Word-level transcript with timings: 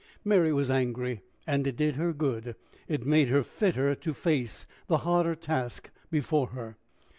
Mary 0.25 0.51
was 0.51 0.71
angry, 0.71 1.21
and 1.45 1.67
it 1.67 1.75
did 1.75 1.93
her 1.95 2.11
good; 2.11 2.55
it 2.87 3.05
made 3.05 3.27
her 3.27 3.43
fitter 3.43 3.93
to 3.93 4.15
face 4.15 4.65
the 4.87 4.97
harder 5.05 5.35
task 5.35 5.91
before 6.09 6.47
her. 6.47 6.75